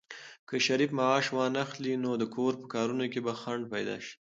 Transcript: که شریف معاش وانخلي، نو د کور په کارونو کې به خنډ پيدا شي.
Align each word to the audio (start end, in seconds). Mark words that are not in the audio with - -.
که 0.47 0.55
شریف 0.65 0.91
معاش 0.99 1.25
وانخلي، 1.35 1.93
نو 2.03 2.11
د 2.21 2.23
کور 2.35 2.53
په 2.61 2.67
کارونو 2.73 3.05
کې 3.13 3.19
به 3.25 3.33
خنډ 3.41 3.63
پيدا 3.73 3.95
شي. 4.05 4.13